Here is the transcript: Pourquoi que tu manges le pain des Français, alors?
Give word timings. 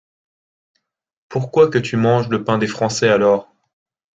Pourquoi 1.29 1.69
que 1.69 1.77
tu 1.77 1.95
manges 1.95 2.27
le 2.29 2.43
pain 2.43 2.57
des 2.57 2.65
Français, 2.65 3.07
alors? 3.09 3.53